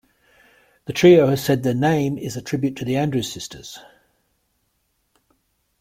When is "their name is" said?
1.61-2.35